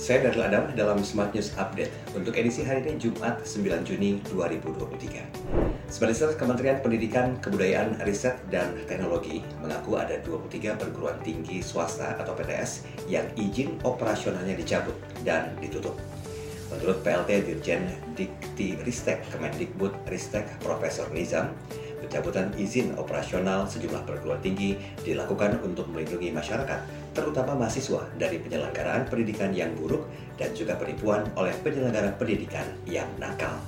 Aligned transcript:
Saya 0.00 0.24
Daryl 0.24 0.48
Adam 0.48 0.64
dalam 0.72 1.04
Smart 1.04 1.36
News 1.36 1.52
Update 1.60 1.92
untuk 2.16 2.32
edisi 2.32 2.64
hari 2.64 2.80
ini 2.88 2.96
Jumat 2.96 3.44
9 3.44 3.84
Juni 3.84 4.16
2023. 4.32 5.92
Sebagai 5.92 6.40
Kementerian 6.40 6.80
Pendidikan, 6.80 7.36
Kebudayaan, 7.36 8.00
Riset, 8.08 8.40
dan 8.48 8.80
Teknologi 8.88 9.44
mengaku 9.60 10.00
ada 10.00 10.16
23 10.24 10.80
perguruan 10.80 11.20
tinggi 11.20 11.60
swasta 11.60 12.16
atau 12.16 12.32
PTS 12.32 12.88
yang 13.12 13.28
izin 13.36 13.76
operasionalnya 13.84 14.56
dicabut 14.56 14.96
dan 15.20 15.52
ditutup. 15.60 16.00
Menurut 16.72 17.04
PLT 17.04 17.44
Dirjen 17.44 17.92
Dikti 18.16 18.80
Ristek 18.80 19.20
Kemendikbud 19.28 19.92
Ristek 20.08 20.48
Profesor 20.64 21.12
Nizam, 21.12 21.52
pencabutan 22.00 22.50
izin 22.56 22.96
operasional 22.96 23.68
sejumlah 23.68 24.02
perguruan 24.08 24.40
tinggi 24.42 24.74
dilakukan 25.04 25.60
untuk 25.62 25.86
melindungi 25.92 26.32
masyarakat, 26.32 26.80
terutama 27.12 27.54
mahasiswa 27.54 28.02
dari 28.16 28.40
penyelenggaraan 28.40 29.06
pendidikan 29.06 29.52
yang 29.52 29.70
buruk 29.76 30.08
dan 30.40 30.50
juga 30.56 30.74
penipuan 30.80 31.28
oleh 31.36 31.52
penyelenggara 31.60 32.16
pendidikan 32.16 32.64
yang 32.88 33.06
nakal. 33.20 33.60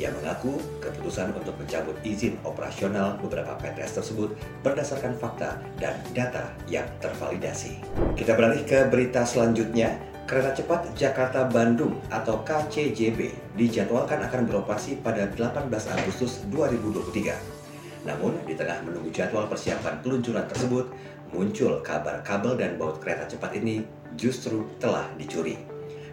Ia 0.00 0.08
mengaku 0.16 0.56
keputusan 0.80 1.36
untuk 1.36 1.52
mencabut 1.60 1.92
izin 2.00 2.40
operasional 2.48 3.20
beberapa 3.20 3.52
PTS 3.60 4.00
tersebut 4.00 4.32
berdasarkan 4.64 5.12
fakta 5.18 5.60
dan 5.76 6.00
data 6.16 6.48
yang 6.72 6.88
tervalidasi. 7.04 7.76
Kita 8.16 8.32
beralih 8.32 8.64
ke 8.64 8.88
berita 8.88 9.28
selanjutnya. 9.28 10.00
Kereta 10.24 10.54
cepat 10.54 10.94
Jakarta-Bandung 10.94 12.06
atau 12.06 12.40
KCJB 12.46 13.34
dijadwalkan 13.58 14.22
akan 14.24 14.46
beroperasi 14.46 15.02
pada 15.02 15.26
18 15.26 15.66
Agustus 15.68 16.46
2023. 16.48 17.59
Namun, 18.04 18.36
di 18.48 18.56
tengah 18.56 18.80
menunggu 18.84 19.12
jadwal 19.12 19.44
persiapan 19.50 20.00
peluncuran 20.00 20.46
tersebut, 20.48 20.88
muncul 21.30 21.84
kabar 21.84 22.24
kabel 22.24 22.56
dan 22.56 22.80
baut 22.80 22.98
kereta 22.98 23.28
cepat 23.28 23.54
ini 23.60 23.84
justru 24.16 24.66
telah 24.80 25.06
dicuri. 25.20 25.56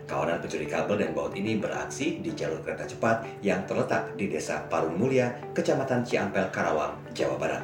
Kawanan 0.08 0.40
pencuri 0.40 0.68
kabel 0.72 1.04
dan 1.04 1.12
baut 1.12 1.36
ini 1.36 1.60
beraksi 1.60 2.24
di 2.24 2.32
jalur 2.32 2.64
kereta 2.64 2.88
cepat 2.88 3.28
yang 3.44 3.68
terletak 3.68 4.16
di 4.16 4.32
Desa 4.32 4.64
Parung 4.72 4.96
Mulia, 4.96 5.36
Kecamatan 5.52 6.08
Ciampel, 6.08 6.48
Karawang, 6.48 6.96
Jawa 7.12 7.36
Barat. 7.36 7.64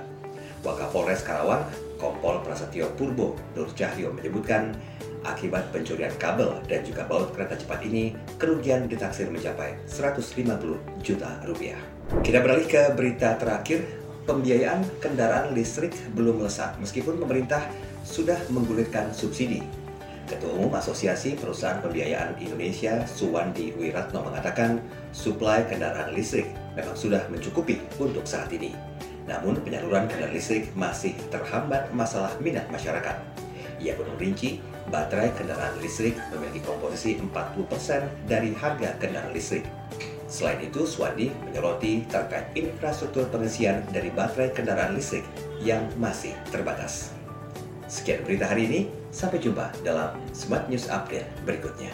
Wakapolres 0.64 1.24
Karawang, 1.24 1.64
Kompol 2.00 2.44
Prasetyo 2.44 2.92
Purbo 3.00 3.36
Nur 3.56 3.68
Cahyo 3.76 4.12
menyebutkan 4.12 4.76
Akibat 5.24 5.72
pencurian 5.72 6.12
kabel 6.20 6.52
dan 6.68 6.84
juga 6.84 7.08
baut 7.08 7.32
kereta 7.32 7.56
cepat 7.56 7.80
ini, 7.88 8.12
kerugian 8.36 8.92
ditaksir 8.92 9.32
mencapai 9.32 9.80
150 9.88 10.76
juta 11.00 11.40
rupiah. 11.48 11.80
Kita 12.20 12.44
beralih 12.44 12.68
ke 12.68 12.92
berita 12.92 13.40
terakhir, 13.40 14.03
pembiayaan 14.24 14.84
kendaraan 15.04 15.52
listrik 15.52 15.94
belum 16.16 16.44
melesat 16.44 16.76
meskipun 16.80 17.20
pemerintah 17.20 17.64
sudah 18.04 18.40
menggulirkan 18.52 19.12
subsidi. 19.16 19.64
Ketua 20.24 20.56
Umum 20.56 20.72
Asosiasi 20.72 21.36
Perusahaan 21.36 21.84
Pembiayaan 21.84 22.40
Indonesia, 22.40 23.04
Suwandi 23.04 23.76
Wiratno 23.76 24.24
mengatakan, 24.24 24.80
suplai 25.12 25.68
kendaraan 25.68 26.16
listrik 26.16 26.48
memang 26.80 26.96
sudah 26.96 27.28
mencukupi 27.28 27.84
untuk 28.00 28.24
saat 28.24 28.48
ini. 28.56 28.72
Namun 29.28 29.60
penyaluran 29.62 30.08
kendaraan 30.08 30.36
listrik 30.36 30.72
masih 30.80 31.12
terhambat 31.28 31.92
masalah 31.92 32.32
minat 32.40 32.64
masyarakat. 32.72 33.20
Ia 33.84 34.00
pun 34.00 34.08
merinci, 34.16 34.64
baterai 34.88 35.36
kendaraan 35.36 35.76
listrik 35.84 36.16
memiliki 36.32 36.64
komposisi 36.64 37.20
40% 37.20 38.28
dari 38.28 38.56
harga 38.56 38.96
kendaraan 39.04 39.36
listrik. 39.36 39.68
Selain 40.34 40.58
itu, 40.66 40.82
Swandi 40.90 41.30
menyoroti 41.46 42.10
terkait 42.10 42.50
infrastruktur 42.58 43.30
pengisian 43.30 43.86
dari 43.94 44.10
baterai 44.10 44.50
kendaraan 44.50 44.98
listrik 44.98 45.22
yang 45.62 45.86
masih 46.02 46.34
terbatas. 46.50 47.14
Sekian 47.86 48.26
berita 48.26 48.50
hari 48.50 48.66
ini, 48.66 48.80
sampai 49.14 49.38
jumpa 49.38 49.70
dalam 49.86 50.18
Smart 50.34 50.66
News 50.74 50.90
Update 50.90 51.30
berikutnya. 51.46 51.94